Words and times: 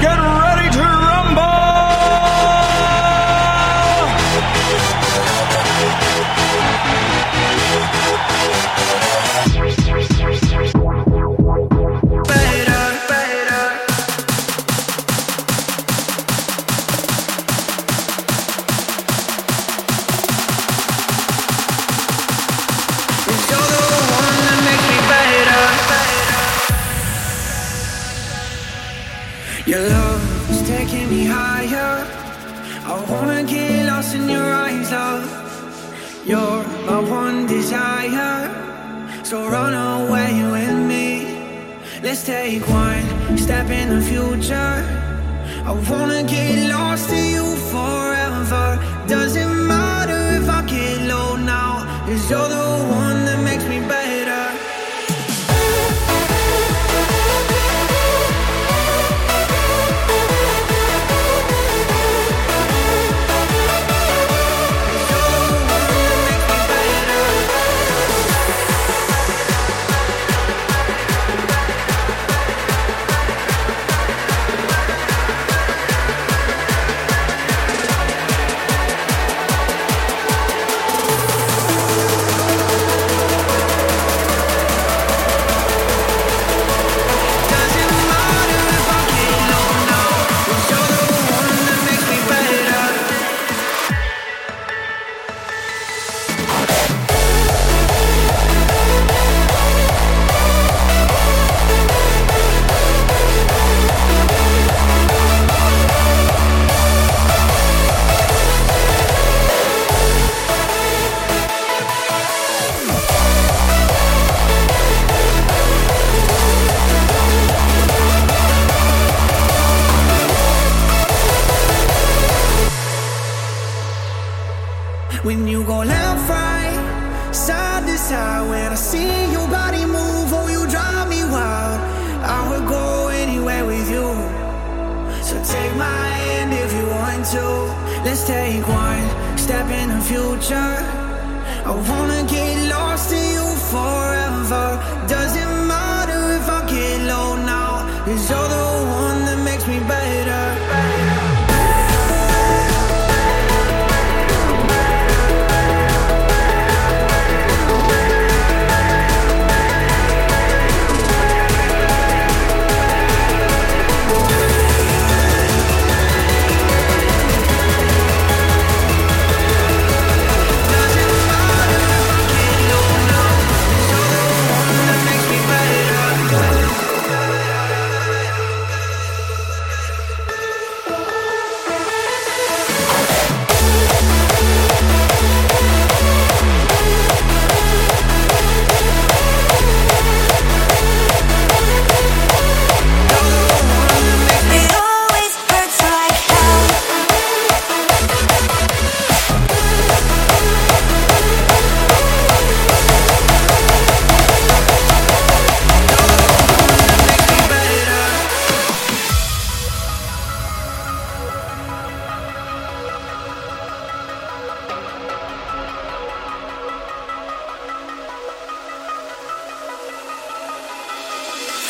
get 0.00 0.16
ready. 0.16 0.37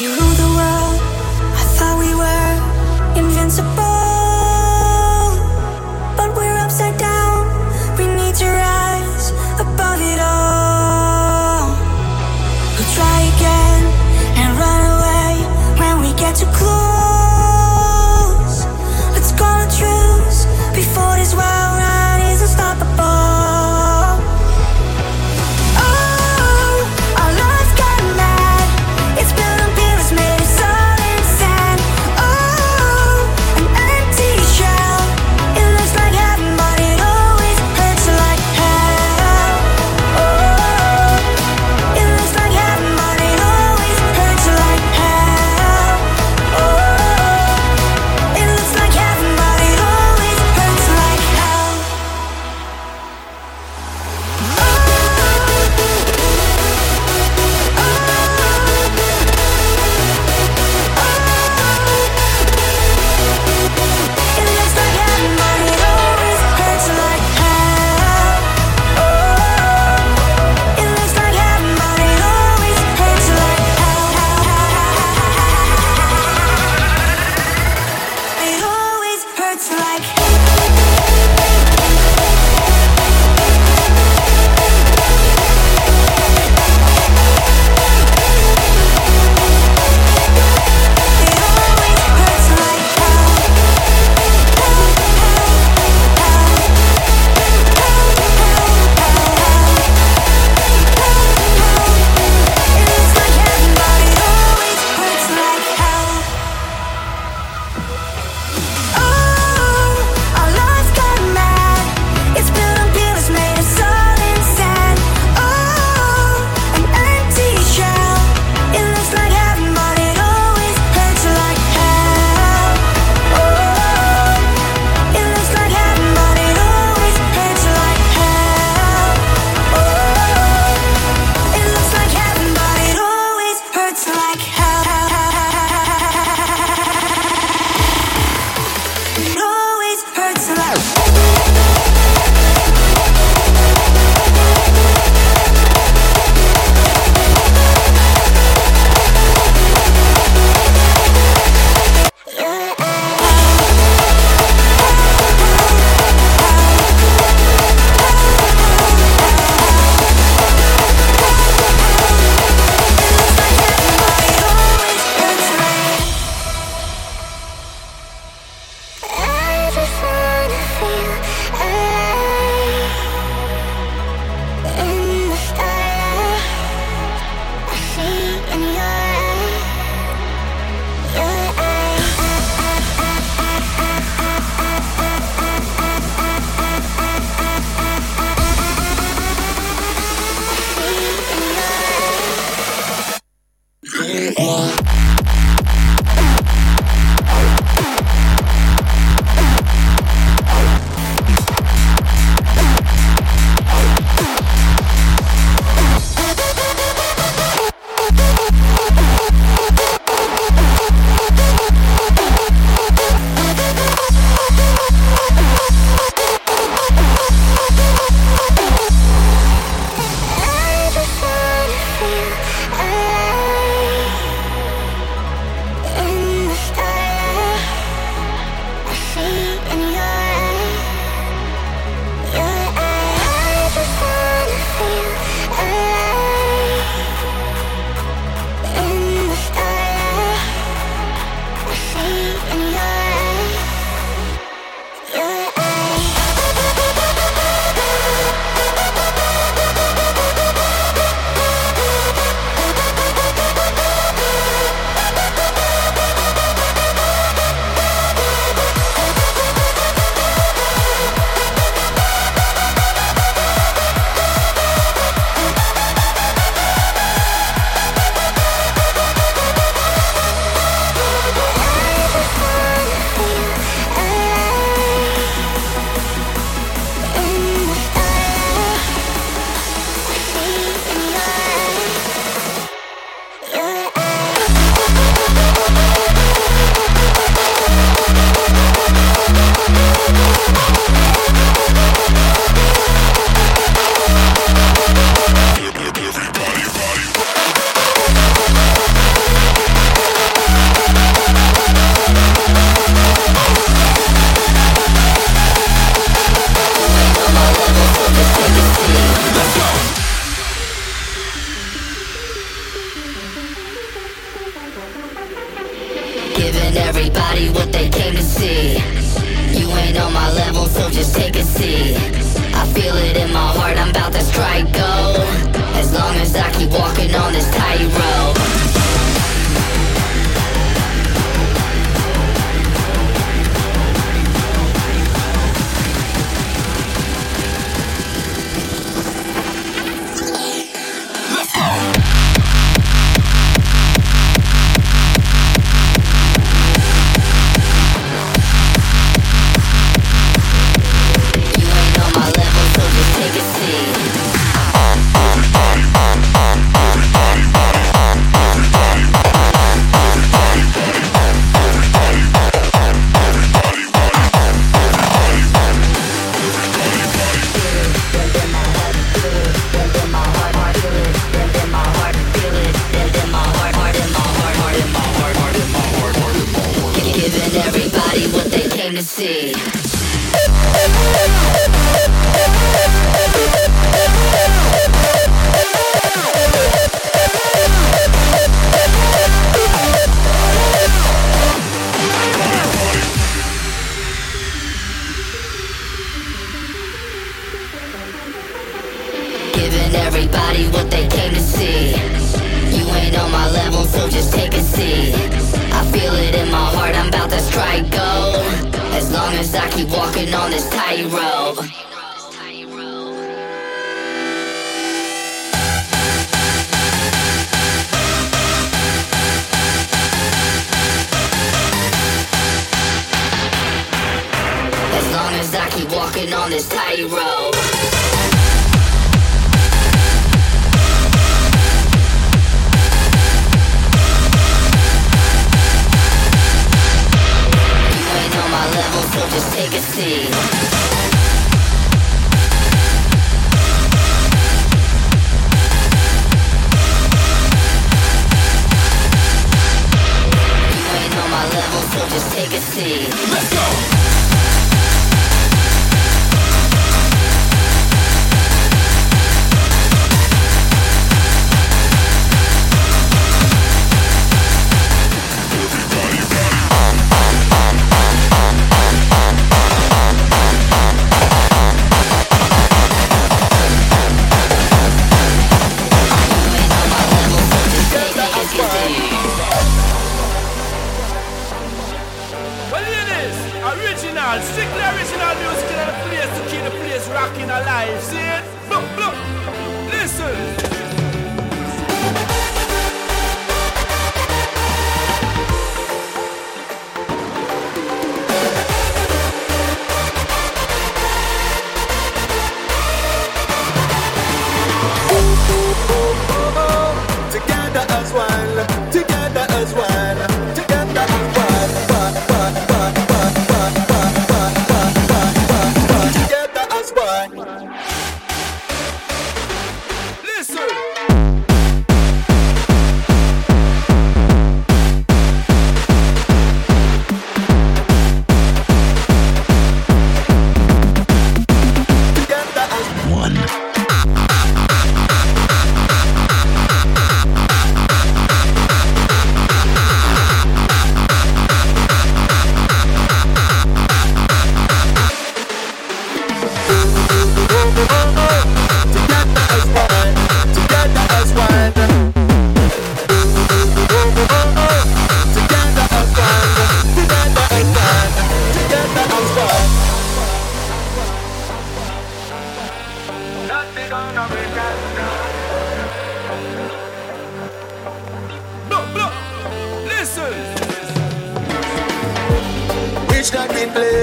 You 0.01 0.11
lose 0.11 0.38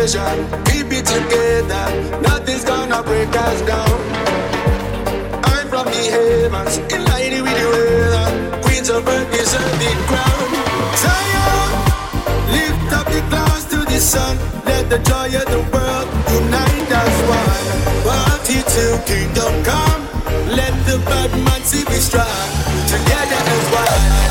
pleasure. 0.05 0.63
Keep 0.65 0.91
it 0.93 1.05
together. 1.05 1.85
Nothing's 2.21 2.63
gonna 2.63 3.01
break 3.03 3.29
us 3.29 3.62
down. 3.62 4.00
I'm 5.43 5.67
from 5.67 5.85
the 5.85 6.03
heavens, 6.13 6.77
in 6.93 7.03
line 7.05 7.43
with 7.43 7.57
the 7.59 7.67
weather. 7.74 8.62
Queens 8.63 8.89
of 8.89 9.07
earth 9.07 9.31
deserve 9.31 9.75
the 9.81 9.91
crown. 10.09 10.47
Zion, 11.01 11.71
lift 12.55 12.93
up 12.93 13.07
the 13.07 13.21
glass 13.29 13.65
to 13.71 13.77
the 13.77 14.00
sun. 14.00 14.38
Let 14.65 14.89
the 14.89 15.00
joy 15.00 15.27
of 15.41 15.47
the 15.53 15.62
world 15.74 16.07
unite 16.38 16.91
as 17.01 17.17
one. 17.41 17.65
Party 18.05 18.59
till 18.74 18.97
kingdom 19.09 19.53
come. 19.63 20.01
Let 20.59 20.74
the 20.85 20.97
bad 21.09 21.31
man 21.45 21.62
see 21.63 21.83
we 21.89 21.97
strong. 22.09 22.50
Together 22.91 23.41
as 23.55 23.65
one. 23.74 24.25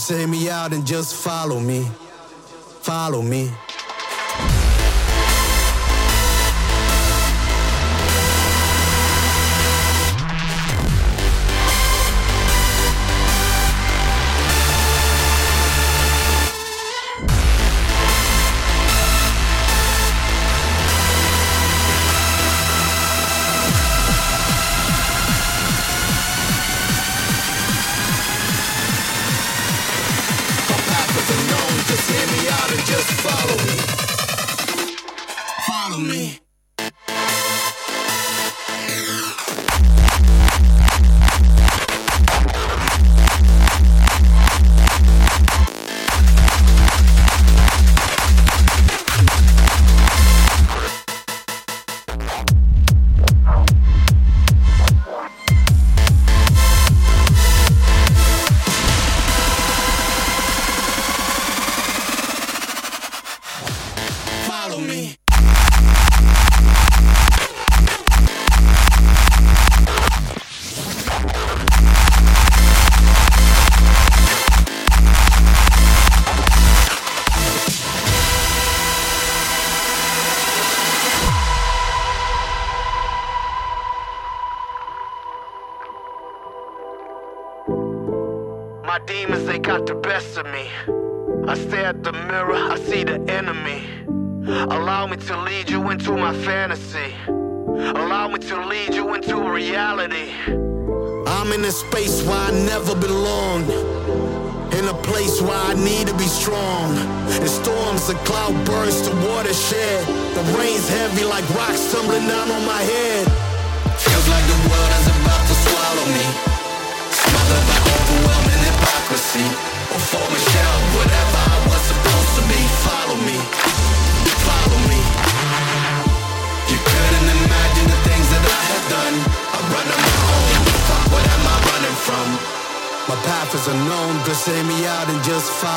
Say 0.00 0.24
me 0.24 0.48
out 0.48 0.72
and 0.72 0.86
just 0.86 1.14
follow 1.14 1.60
me. 1.60 1.84
Follow 2.80 3.20
me. 3.20 3.50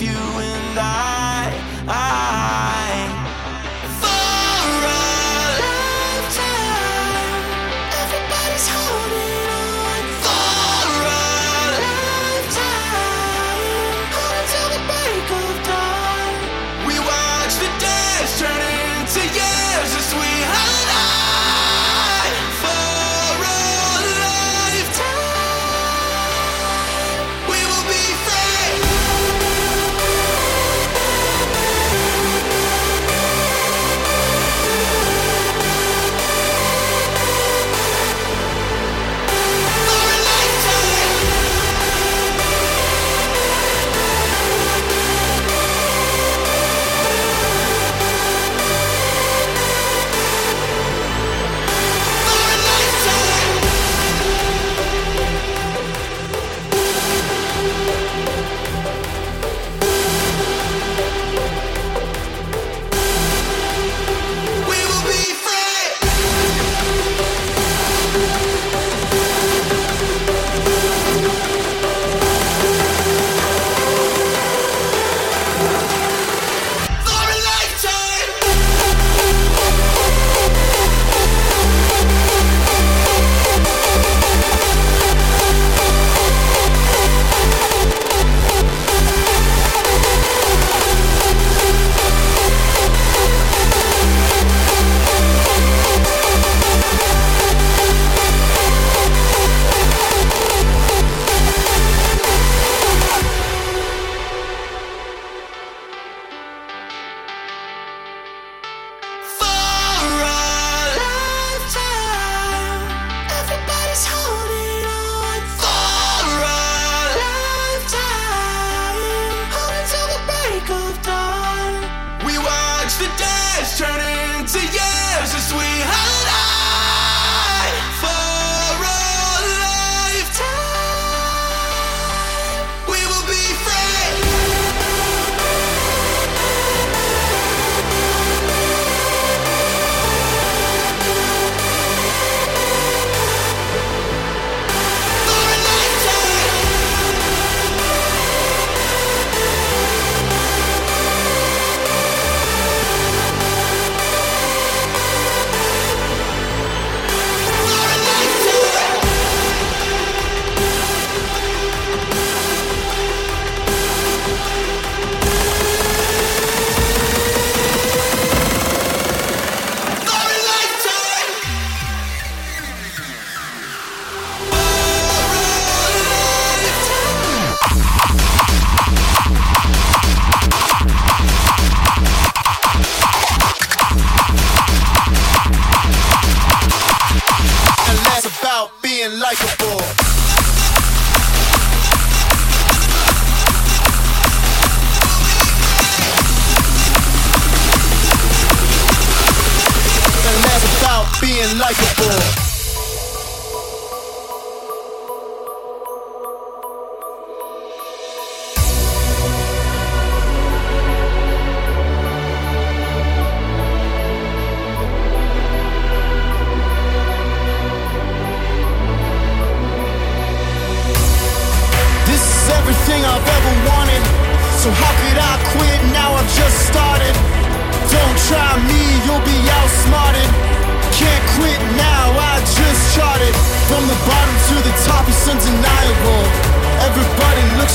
you 0.00 0.37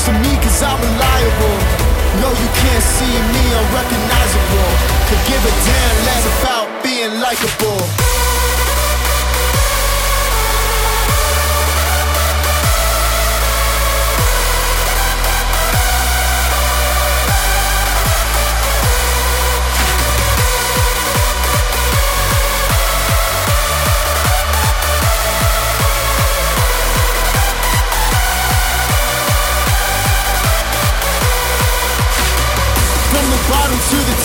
to 0.04 0.12
me 0.20 0.36
cause 0.36 0.62
I'm 0.62 0.76
reliable. 0.80 1.56
No, 2.20 2.28
you 2.28 2.48
can't 2.60 2.84
see 2.84 3.14
me, 3.32 3.44
I'm 3.56 3.68
recognizable. 3.72 4.70
Could 5.08 5.22
give 5.24 5.40
a 5.40 5.54
damn 5.64 5.96
less 6.04 6.24
about 6.40 6.84
being 6.84 7.20
likable. 7.20 8.13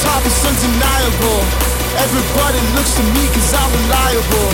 pop 0.10 0.26
is 0.26 0.40
undeniable. 0.42 1.42
Everybody 2.02 2.62
looks 2.74 2.94
to 2.98 3.04
me 3.14 3.24
cause 3.30 3.54
I'm 3.54 3.70
reliable. 3.78 4.50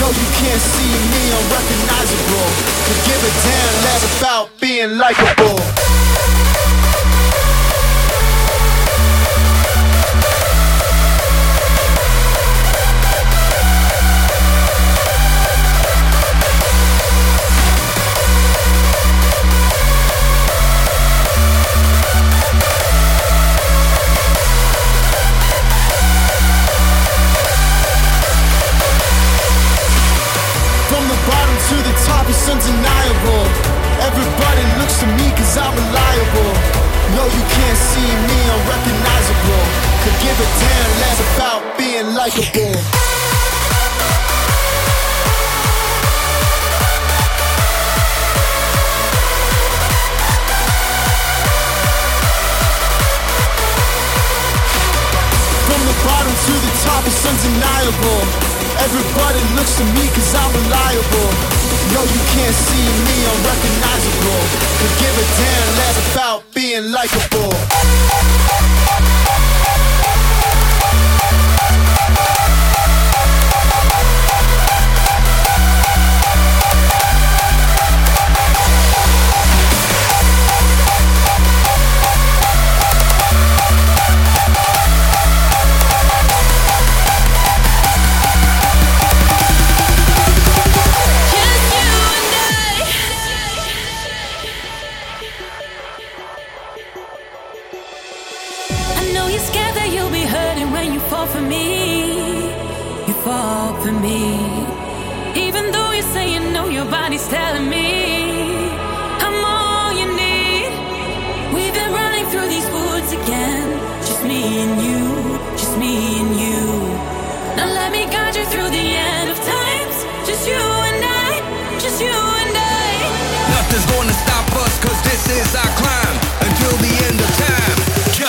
No, 0.00 0.08
you 0.08 0.28
can't 0.40 0.62
see 0.72 0.92
me, 1.12 1.22
I'm 1.36 1.46
recognizable. 1.52 2.48
Give 3.04 3.20
a 3.20 3.32
damn 3.44 3.74
less 3.84 4.02
about 4.16 4.48
being 4.60 4.96
likable. 4.96 5.95
Undeniable. 32.48 33.44
Everybody 34.06 34.62
looks 34.78 35.00
to 35.00 35.06
me 35.18 35.30
cause 35.34 35.58
I'm 35.58 35.74
reliable. 35.74 36.52
No, 37.16 37.26
you 37.26 37.42
can't 37.42 37.76
see 37.76 38.06
me, 38.06 38.38
I'm 38.46 38.62
recognizable. 38.70 39.62
Could 40.02 40.18
give 40.22 40.38
a 40.38 40.48
damn 40.62 40.90
less 41.02 41.18
about 41.34 41.76
being 41.76 42.14
likable. 42.14 42.70
From 55.66 55.80
the 55.82 55.96
bottom 56.06 56.34
to 56.46 56.54
the 56.62 56.72
top, 56.86 57.02
it's 57.06 57.26
undeniable. 57.26 58.55
Everybody 58.86 59.42
looks 59.56 59.76
to 59.78 59.84
me 59.98 60.06
cause 60.14 60.32
I'm 60.32 60.52
reliable. 60.62 61.30
No, 61.90 62.02
you 62.06 62.22
can't 62.38 62.54
see 62.54 62.86
me, 63.02 63.16
I'm 63.26 63.40
recognizable. 63.42 64.42
Could 64.78 64.94
give 65.02 65.16
a 65.18 65.26
damn 65.42 65.68
less 65.74 66.14
about 66.14 66.54
being 66.54 66.92
likable. 66.92 68.75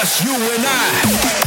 just 0.07 0.23
you 0.23 0.31
and 0.31 0.65
I. 0.65 1.46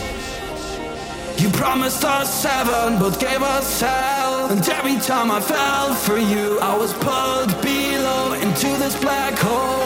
promised 1.71 2.03
us 2.03 2.41
seven, 2.41 2.99
but 2.99 3.17
gave 3.17 3.41
us 3.41 3.79
hell. 3.79 4.51
And 4.51 4.59
every 4.67 4.97
time 4.97 5.31
I 5.31 5.39
fell 5.39 5.95
for 5.95 6.17
you, 6.17 6.59
I 6.59 6.75
was 6.75 6.91
pulled 6.95 7.61
below 7.61 8.33
into 8.33 8.67
this 8.77 8.99
black 8.99 9.39
hole. 9.39 9.80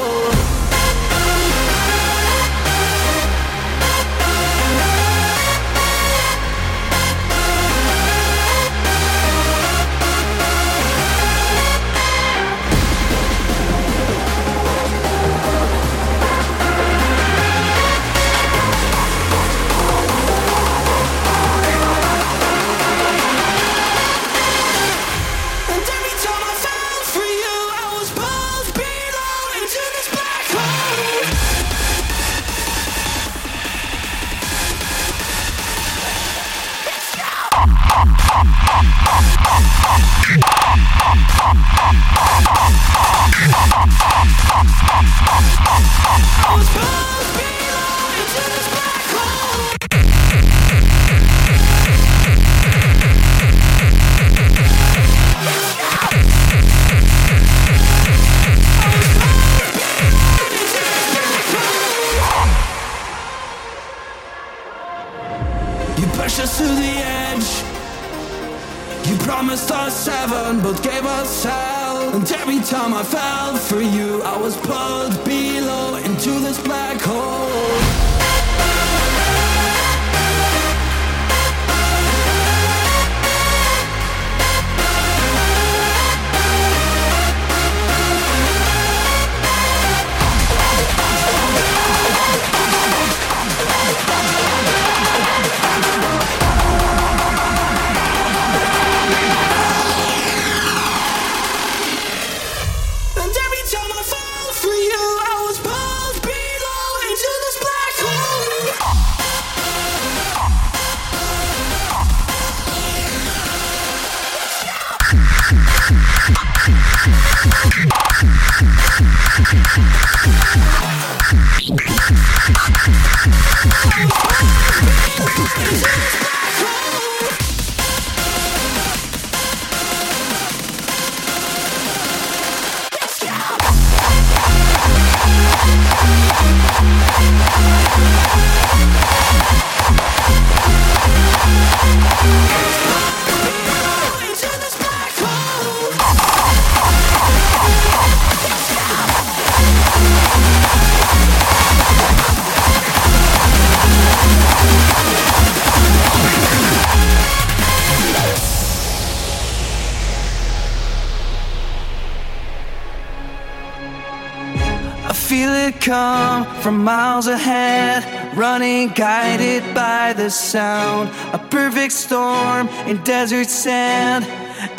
come 165.86 166.46
from 166.62 166.83
miles 166.83 167.27
ahead, 167.27 168.02
running 168.36 168.90
guided 168.90 169.63
by 169.75 170.13
the 170.13 170.31
sound. 170.31 171.08
A 171.31 171.38
perfect 171.38 171.94
storm 171.94 172.67
in 172.88 172.98
desert 173.04 173.48
sand, 173.48 174.25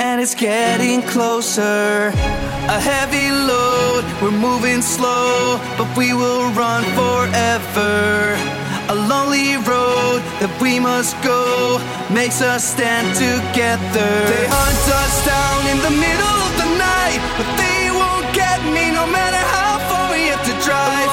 and 0.01 0.21
it's 0.21 0.35
getting 0.35 1.03
closer. 1.03 2.11
A 2.77 2.81
heavy 2.93 3.31
load, 3.31 4.03
we're 4.21 4.37
moving 4.49 4.83
slow, 4.83 5.61
but 5.79 5.89
we 5.97 6.13
will 6.13 6.51
run 6.51 6.83
forever. 6.99 8.35
A 8.89 8.95
lonely 8.95 9.57
road 9.63 10.21
that 10.43 10.53
we 10.61 10.81
must 10.81 11.15
go 11.23 11.79
makes 12.13 12.43
us 12.43 12.65
stand 12.75 13.07
together. 13.15 14.11
They 14.35 14.47
hunt 14.51 14.87
us 15.03 15.15
down 15.23 15.61
in 15.71 15.79
the 15.87 15.95
middle 16.07 16.39
of 16.47 16.53
the 16.63 16.71
night 16.79 16.97
try 20.67 21.06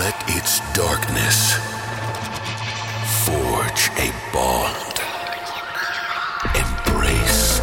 let 0.00 0.16
its 0.28 0.60
darkness 0.72 1.52
forge 3.26 3.82
a 3.98 4.08
bond. 4.32 4.96
Embrace 6.56 7.58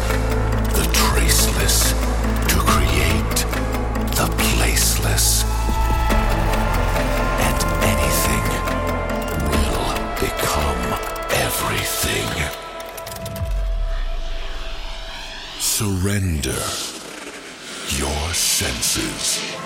the 0.78 0.86
traceless 1.00 1.90
to 2.50 2.56
create 2.72 3.38
the 4.18 4.28
placeless. 4.50 5.42
And 7.48 7.58
anything 7.92 8.46
will 9.50 9.88
become 10.22 10.82
everything. 11.46 12.30
Surrender 15.58 16.62
your 17.98 18.32
senses. 18.32 19.57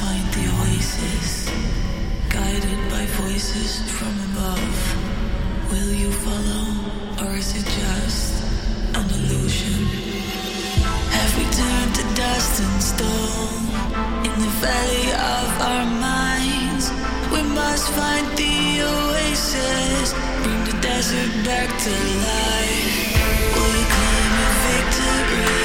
find 0.00 0.26
the 0.36 0.46
oasis, 0.62 1.50
guided 2.28 2.80
by 2.90 3.04
voices 3.22 3.82
from 3.90 4.14
above. 4.30 4.78
Will 5.70 5.92
you 5.92 6.10
follow, 6.12 6.66
or 7.22 7.36
is 7.36 7.50
it 7.58 7.66
just 7.66 8.32
an 8.94 9.06
illusion? 9.18 9.80
Have 11.16 11.32
we 11.38 11.44
turned 11.60 11.94
to 11.98 12.04
dust 12.14 12.54
and 12.64 12.82
stone 12.92 13.62
in 14.28 14.34
the 14.44 14.52
valley 14.66 15.08
of 15.34 15.48
our 15.70 15.86
minds? 16.10 16.84
We 17.34 17.42
must 17.42 17.86
find 17.98 18.26
the 18.42 18.56
oasis, 18.94 20.14
bring 20.44 20.62
the 20.70 20.76
desert 20.80 21.32
back 21.44 21.68
to 21.84 21.94
life. 22.30 22.94
Will 23.54 23.72
you 23.78 23.86
claim 23.96 24.32
a 24.46 24.50
victory? 24.64 25.57